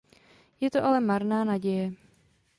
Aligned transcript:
Je 0.59 0.69
to 0.71 0.83
ale 0.85 0.99
marná 1.01 1.43
naděje. 1.43 1.93